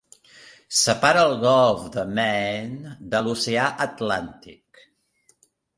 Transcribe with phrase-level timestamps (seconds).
[0.77, 4.87] Separa el golf de Maine de l'oceà Atlàntic.